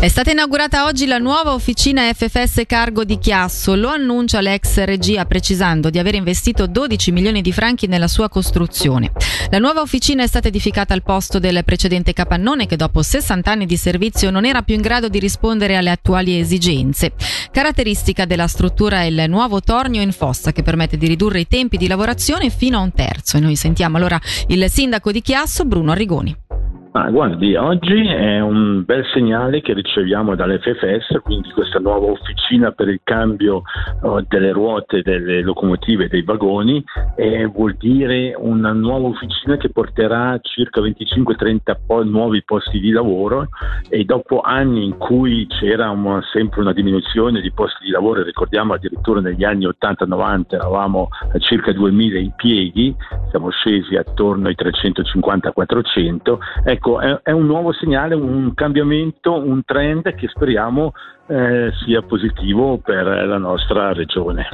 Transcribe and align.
È 0.00 0.06
stata 0.06 0.30
inaugurata 0.30 0.84
oggi 0.84 1.06
la 1.06 1.18
nuova 1.18 1.54
officina 1.54 2.02
FFS 2.14 2.62
Cargo 2.66 3.02
di 3.02 3.18
Chiasso. 3.18 3.74
Lo 3.74 3.88
annuncia 3.88 4.40
l'ex 4.40 4.84
regia 4.84 5.24
precisando 5.24 5.90
di 5.90 5.98
aver 5.98 6.14
investito 6.14 6.68
12 6.68 7.10
milioni 7.10 7.42
di 7.42 7.50
franchi 7.50 7.88
nella 7.88 8.06
sua 8.06 8.28
costruzione. 8.28 9.10
La 9.50 9.58
nuova 9.58 9.80
officina 9.80 10.22
è 10.22 10.28
stata 10.28 10.46
edificata 10.46 10.94
al 10.94 11.02
posto 11.02 11.40
del 11.40 11.64
precedente 11.64 12.12
capannone 12.12 12.66
che 12.66 12.76
dopo 12.76 13.02
60 13.02 13.50
anni 13.50 13.66
di 13.66 13.76
servizio 13.76 14.30
non 14.30 14.44
era 14.44 14.62
più 14.62 14.76
in 14.76 14.82
grado 14.82 15.08
di 15.08 15.18
rispondere 15.18 15.74
alle 15.74 15.90
attuali 15.90 16.38
esigenze. 16.38 17.14
Caratteristica 17.50 18.24
della 18.24 18.46
struttura 18.46 19.00
è 19.00 19.06
il 19.06 19.24
nuovo 19.26 19.60
tornio 19.60 20.00
in 20.00 20.12
fossa 20.12 20.52
che 20.52 20.62
permette 20.62 20.96
di 20.96 21.08
ridurre 21.08 21.40
i 21.40 21.48
tempi 21.48 21.76
di 21.76 21.88
lavorazione 21.88 22.50
fino 22.50 22.78
a 22.78 22.82
un 22.82 22.92
terzo. 22.92 23.36
E 23.36 23.40
noi 23.40 23.56
sentiamo 23.56 23.96
allora 23.96 24.20
il 24.46 24.70
sindaco 24.70 25.10
di 25.10 25.22
Chiasso, 25.22 25.64
Bruno 25.64 25.90
Arrigoni. 25.90 26.46
Ah, 26.92 27.10
guardi, 27.10 27.54
oggi 27.54 28.06
è 28.06 28.40
un 28.40 28.82
bel 28.82 29.04
segnale 29.12 29.60
che 29.60 29.74
riceviamo 29.74 30.34
dall'FFS, 30.34 31.20
quindi 31.22 31.50
questa 31.50 31.78
nuova 31.78 32.06
officina 32.06 32.72
per 32.72 32.88
il 32.88 33.00
cambio 33.04 33.62
oh, 34.02 34.24
delle 34.26 34.52
ruote, 34.52 35.02
delle 35.02 35.42
locomotive 35.42 36.08
dei 36.08 36.22
vagoni, 36.22 36.82
e 37.14 37.44
vuol 37.44 37.74
dire 37.74 38.34
una 38.38 38.72
nuova 38.72 39.08
officina 39.08 39.58
che 39.58 39.68
porterà 39.68 40.38
circa 40.40 40.80
25-30 40.80 41.76
po- 41.86 42.04
nuovi 42.04 42.42
posti 42.42 42.80
di 42.80 42.90
lavoro 42.90 43.48
e 43.90 44.04
dopo 44.04 44.40
anni 44.40 44.86
in 44.86 44.96
cui 44.96 45.46
c'era 45.46 45.90
una, 45.90 46.22
sempre 46.32 46.62
una 46.62 46.72
diminuzione 46.72 47.42
di 47.42 47.52
posti 47.52 47.84
di 47.84 47.90
lavoro, 47.90 48.22
ricordiamo 48.22 48.72
addirittura 48.72 49.20
negli 49.20 49.44
anni 49.44 49.66
80-90 49.66 50.54
eravamo 50.54 51.08
a 51.32 51.38
circa 51.38 51.70
2000 51.70 52.18
impieghi, 52.18 52.96
siamo 53.28 53.50
scesi 53.50 53.94
attorno 53.94 54.48
ai 54.48 54.56
350-400, 54.58 56.38
ecco 56.78 57.00
è, 57.00 57.20
è, 57.24 57.30
un 57.32 57.46
nuovo 57.46 57.72
segnale, 57.72 58.14
un 58.14 58.54
cambiamento, 58.54 59.34
un 59.34 59.62
trend 59.64 60.14
che 60.14 60.28
speriamo 60.28 60.92
eh, 61.26 61.70
sia 61.84 62.02
positivo 62.02 62.78
per 62.78 63.04
la 63.04 63.38
nostra 63.38 63.92
regione. 63.92 64.48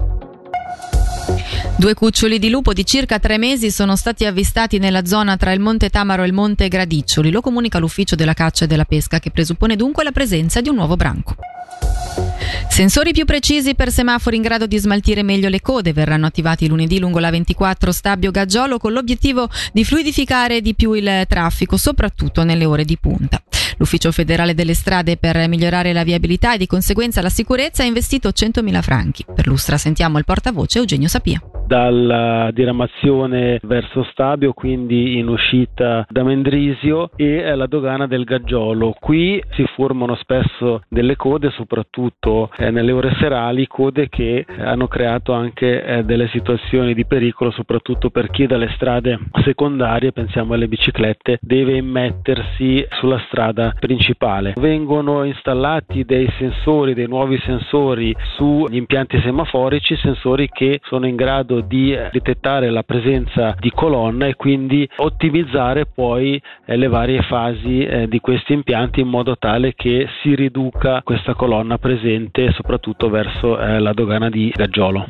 Due 1.77 1.95
cuccioli 1.95 2.39
di 2.39 2.51
lupo 2.51 2.73
di 2.73 2.85
circa 2.85 3.19
tre 3.19 3.37
mesi 3.37 3.71
sono 3.71 3.97
stati 3.97 4.25
avvistati 4.25 4.79
nella 4.79 5.05
zona 5.05 5.37
tra 5.37 5.53
il 5.53 5.61
Monte 5.61 5.91
Tamaro 5.91 6.23
e 6.23 6.27
il 6.27 6.33
Monte 6.33 6.69
Gradiccioli, 6.69 7.31
lo 7.31 7.41
comunica 7.41 7.79
l'Ufficio 7.79 8.15
della 8.15 8.33
Caccia 8.33 8.65
e 8.65 8.69
della 8.69 8.85
Pesca, 8.85 9.19
che 9.19 9.31
presuppone 9.31 9.77
dunque 9.77 10.05
la 10.05 10.13
presenza 10.13 10.61
di 10.61 10.69
un 10.69 10.77
nuovo 10.77 10.97
branco. 10.97 11.35
Sensori 12.75 13.13
più 13.13 13.25
precisi 13.25 13.77
per 13.77 13.93
semafori 13.93 14.35
in 14.35 14.43
grado 14.43 14.67
di 14.67 14.77
smaltire 14.79 15.23
meglio 15.23 15.49
le 15.49 15.61
code 15.61 15.93
verranno 15.93 16.27
attivati 16.27 16.67
lunedì 16.67 16.99
lungo 16.99 17.21
la 17.21 17.31
24 17.31 17.93
Stabio 17.93 18.33
Gaggiolo 18.33 18.79
con 18.79 18.93
l'obiettivo 18.93 19.49
di 19.73 19.85
fluidificare 19.85 20.61
di 20.61 20.75
più 20.75 20.93
il 20.93 21.25
traffico, 21.29 21.77
soprattutto 21.77 22.43
nelle 22.43 22.65
ore 22.65 22.85
di 22.85 22.99
punta. 22.99 23.41
L'Ufficio 23.77 24.11
federale 24.11 24.55
delle 24.55 24.75
strade 24.75 25.17
per 25.17 25.47
migliorare 25.47 25.93
la 25.93 26.03
viabilità 26.03 26.55
e 26.55 26.59
di 26.59 26.67
conseguenza 26.67 27.23
la 27.23 27.31
sicurezza 27.31 27.85
ha 27.85 27.87
investito 27.87 28.31
100.000 28.31 28.83
franchi. 28.83 29.25
Per 29.33 29.47
Lustra 29.47 29.79
sentiamo 29.79 30.19
il 30.19 30.25
portavoce 30.25 30.79
Eugenio 30.79 31.07
Sapia 31.07 31.41
dalla 31.75 32.53
diramazione 32.53 33.59
verso 33.65 34.05
Stabio, 34.05 34.53
quindi 34.53 35.19
in 35.19 35.27
uscita 35.27 36.07
da 36.09 36.23
Mendrisio 36.23 37.11
e 37.17 37.53
la 37.53 37.67
dogana 37.67 38.07
del 38.07 38.23
Gaggiolo. 38.23 38.95
Qui 39.01 39.43
si 39.55 39.65
formano 39.75 40.15
spesso 40.15 40.83
delle 40.89 41.17
code, 41.17 41.51
soprattutto 41.51 42.49
eh, 42.59 42.71
nelle 42.71 42.93
ore 42.93 43.17
serali, 43.19 43.67
code 43.67 44.09
che 44.09 44.47
hanno 44.57 44.87
creato 44.87 45.33
anche 45.33 45.85
eh, 45.85 46.05
delle 46.05 46.29
situazioni 46.29 46.95
di 46.95 47.07
pericolo, 47.07 47.51
soprattutto 47.51 48.09
per 48.09 48.31
chi 48.31 48.47
dalle 48.47 48.71
strade 48.77 49.19
secondarie, 49.43 50.13
pensiamo 50.13 50.55
alle 50.55 50.69
biciclette, 50.69 51.39
deve 51.41 51.77
immettersi 51.77 52.87
sulla 53.01 53.21
strada 53.27 53.75
principale. 53.81 54.53
Vengono 54.59 55.25
installati 55.25 56.05
dei 56.05 56.33
sensori, 56.39 56.95
dei 56.95 57.09
nuovi 57.09 57.37
sensori 57.39 58.15
sugli 58.37 58.77
impianti 58.77 59.21
semaforici, 59.23 59.97
sensori 59.97 60.49
che 60.49 60.79
sono 60.85 61.09
in 61.09 61.17
grado 61.17 61.63
di 61.67 61.97
detettare 62.11 62.71
la 62.71 62.83
presenza 62.83 63.55
di 63.59 63.71
colonna 63.71 64.27
e 64.27 64.35
quindi 64.35 64.89
ottimizzare 64.97 65.87
poi 65.87 66.41
eh, 66.67 66.77
le 66.77 66.89
varie 66.89 67.23
fasi 67.23 67.85
eh, 67.85 68.09
di 68.09 68.21
questi 68.21 68.53
impianti 68.53 69.01
in 69.01 69.09
modo 69.09 69.37
tale 69.37 69.75
che 69.75 70.07
si 70.23 70.35
riduca 70.35 71.03
questa 71.03 71.35
colonna 71.35 71.79
presente 71.79 72.53
soprattutto 72.53 73.09
verso 73.09 73.59
eh, 73.59 73.79
la 73.79 73.93
dogana 73.93 74.29
di 74.29 74.53
Gaggiolo. 74.55 75.07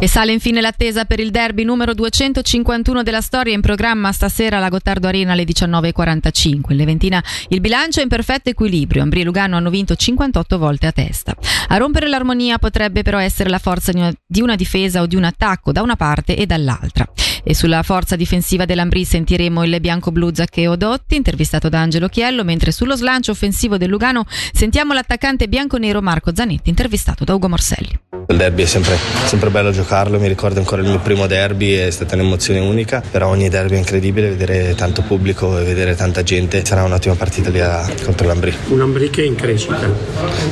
E 0.00 0.06
sale 0.06 0.30
infine 0.30 0.60
l'attesa 0.60 1.06
per 1.06 1.18
il 1.18 1.32
derby 1.32 1.64
numero 1.64 1.92
251 1.92 3.02
della 3.02 3.20
storia 3.20 3.52
in 3.52 3.60
programma 3.60 4.12
stasera 4.12 4.58
alla 4.58 4.68
Gottardo 4.68 5.08
Arena 5.08 5.32
alle 5.32 5.42
19.45. 5.42 6.70
In 6.70 6.76
Leventina 6.76 7.24
il 7.48 7.60
bilancio 7.60 7.98
è 7.98 8.04
in 8.04 8.08
perfetto 8.08 8.48
equilibrio. 8.48 9.02
Ambri 9.02 9.22
e 9.22 9.24
Lugano 9.24 9.56
hanno 9.56 9.70
vinto 9.70 9.96
58 9.96 10.56
volte 10.56 10.86
a 10.86 10.92
testa. 10.92 11.36
A 11.66 11.76
rompere 11.78 12.06
l'armonia 12.06 12.58
potrebbe 12.58 13.02
però 13.02 13.18
essere 13.18 13.50
la 13.50 13.58
forza 13.58 13.90
di 13.90 13.98
una, 13.98 14.12
di 14.24 14.40
una 14.40 14.54
difesa 14.54 15.02
o 15.02 15.06
di 15.06 15.16
un 15.16 15.24
attacco 15.24 15.72
da 15.72 15.82
una 15.82 15.96
parte 15.96 16.36
e 16.36 16.46
dall'altra. 16.46 17.04
E 17.50 17.54
sulla 17.54 17.82
forza 17.82 18.14
difensiva 18.14 18.66
dell'Ambri 18.66 19.06
sentiremo 19.06 19.64
il 19.64 19.80
bianco-blu 19.80 20.34
Zaccheo 20.34 20.76
Dotti, 20.76 21.16
intervistato 21.16 21.70
da 21.70 21.80
Angelo 21.80 22.08
Chiello, 22.08 22.44
mentre 22.44 22.72
sullo 22.72 22.94
slancio 22.94 23.30
offensivo 23.30 23.78
del 23.78 23.88
Lugano 23.88 24.26
sentiamo 24.52 24.92
l'attaccante 24.92 25.48
bianco-nero 25.48 26.02
Marco 26.02 26.34
Zanetti, 26.34 26.68
intervistato 26.68 27.24
da 27.24 27.32
Ugo 27.32 27.48
Morselli. 27.48 27.98
Il 28.28 28.36
derby 28.36 28.64
è 28.64 28.66
sempre, 28.66 28.98
sempre, 29.24 29.48
bello 29.48 29.70
giocarlo, 29.70 30.20
mi 30.20 30.28
ricordo 30.28 30.58
ancora 30.58 30.82
il 30.82 30.88
mio 30.88 30.98
primo 30.98 31.26
derby, 31.26 31.72
è 31.72 31.90
stata 31.90 32.16
un'emozione 32.16 32.60
unica, 32.60 33.02
però 33.10 33.28
ogni 33.28 33.48
derby 33.48 33.76
è 33.76 33.78
incredibile, 33.78 34.28
vedere 34.28 34.74
tanto 34.74 35.00
pubblico 35.00 35.58
e 35.58 35.64
vedere 35.64 35.94
tanta 35.94 36.22
gente, 36.22 36.62
sarà 36.66 36.82
un'ottima 36.82 37.14
partita 37.14 37.48
lì 37.48 37.60
a, 37.60 37.90
contro 38.04 38.26
l'Ambri. 38.26 38.54
Un 38.68 38.82
Ambri 38.82 39.08
che 39.08 39.22
è 39.22 39.24
in 39.24 39.36
crescita? 39.36 39.90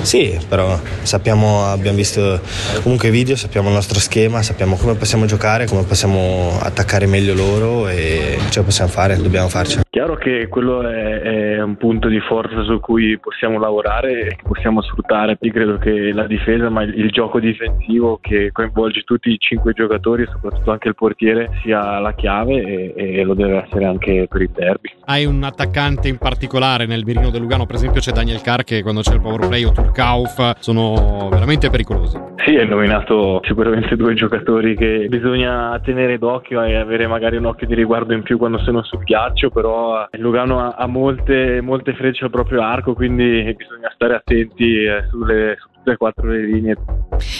Sì, 0.00 0.38
però 0.48 0.80
sappiamo, 1.02 1.66
abbiamo 1.66 1.98
visto 1.98 2.40
comunque 2.80 3.08
i 3.08 3.10
video, 3.10 3.36
sappiamo 3.36 3.68
il 3.68 3.74
nostro 3.74 4.00
schema, 4.00 4.40
sappiamo 4.40 4.76
come 4.76 4.94
possiamo 4.94 5.26
giocare, 5.26 5.66
come 5.66 5.82
possiamo 5.82 6.58
attaccare 6.58 6.85
meglio 7.06 7.34
loro 7.34 7.88
e 7.88 8.38
ce 8.50 8.60
la 8.60 8.64
possiamo 8.64 8.90
fare, 8.90 9.16
dobbiamo 9.16 9.48
farci. 9.48 9.80
Chiaro 9.90 10.16
che 10.16 10.48
quello 10.48 10.82
è, 10.82 11.20
è, 11.56 11.62
un 11.62 11.76
punto 11.76 12.08
di 12.08 12.20
forza 12.20 12.62
su 12.64 12.80
cui 12.80 13.18
possiamo 13.18 13.58
lavorare 13.58 14.20
e 14.20 14.36
che 14.36 14.42
possiamo 14.42 14.82
sfruttare. 14.82 15.36
Io 15.40 15.52
credo 15.52 15.78
che 15.78 16.12
la 16.12 16.26
difesa, 16.26 16.68
ma 16.68 16.82
il 16.82 17.10
gioco 17.10 17.40
difensivo 17.40 18.18
che 18.20 18.50
coinvolge 18.52 19.02
tutti 19.02 19.30
i 19.30 19.38
cinque 19.38 19.72
giocatori 19.72 20.22
e 20.22 20.28
soprattutto 20.30 20.70
anche 20.70 20.88
il 20.88 20.94
portiere 20.94 21.50
sia 21.62 21.98
la 21.98 22.12
chiave 22.14 22.94
e, 22.94 22.94
e, 22.94 23.22
lo 23.22 23.34
deve 23.34 23.64
essere 23.66 23.84
anche 23.86 24.26
per 24.28 24.42
il 24.42 24.50
derby. 24.50 24.90
Hai 25.06 25.24
un 25.24 25.42
attaccante 25.42 26.08
in 26.08 26.18
particolare 26.18 26.86
nel 26.86 27.04
mirino 27.04 27.30
del 27.30 27.40
Lugano, 27.40 27.66
per 27.66 27.76
esempio 27.76 28.00
c'è 28.00 28.12
Daniel 28.12 28.42
Carr 28.42 28.62
che 28.62 28.82
quando 28.82 29.00
c'è 29.00 29.14
il 29.14 29.20
power 29.20 29.48
play 29.48 29.64
o 29.64 29.72
Turkauf 29.72 30.58
sono 30.60 31.28
veramente 31.30 31.70
pericolosi. 31.70 32.18
Sì, 32.44 32.54
hai 32.56 32.68
nominato 32.68 33.40
sicuramente 33.44 33.96
due 33.96 34.14
giocatori 34.14 34.76
che 34.76 35.06
bisogna 35.08 35.80
tenere 35.82 36.18
d'occhio 36.18 36.62
e 36.62 36.75
avere 36.76 37.06
magari 37.06 37.36
un 37.36 37.46
occhio 37.46 37.66
di 37.66 37.74
riguardo 37.74 38.12
in 38.12 38.22
più 38.22 38.38
quando 38.38 38.58
sono 38.58 38.82
sul 38.82 39.02
ghiaccio, 39.02 39.50
però 39.50 40.06
il 40.10 40.20
Lugano 40.20 40.72
ha 40.72 40.86
molte, 40.86 41.60
molte 41.60 41.94
frecce 41.94 42.24
al 42.24 42.30
proprio 42.30 42.62
arco, 42.62 42.94
quindi 42.94 43.54
bisogna 43.56 43.90
stare 43.94 44.14
attenti 44.14 44.84
eh, 44.84 45.06
sulle, 45.10 45.56
su 45.58 45.68
tutte 45.72 45.92
e 45.92 45.96
quattro 45.96 46.28
le 46.28 46.42
linee. 46.42 46.76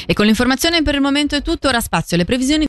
E 0.07 0.15
con 0.15 0.25
l'informazione 0.25 0.83
per 0.83 0.95
il 0.95 1.01
momento 1.01 1.37
è 1.37 1.43
tutto, 1.43 1.69
ora 1.69 1.81
spazio 1.81 2.17
alle 2.17 2.25
previsioni 2.25 2.65